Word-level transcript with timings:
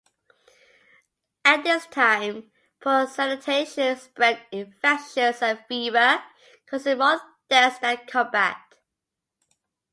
At 1.45 1.63
this 1.63 1.85
time 1.85 2.51
poor 2.81 3.05
sanitation 3.05 3.95
spread 3.97 4.41
infections 4.51 5.43
and 5.43 5.63
fever, 5.67 6.23
causing 6.67 6.97
more 6.97 7.21
deaths 7.51 7.77
than 7.77 7.97
combat. 8.07 8.57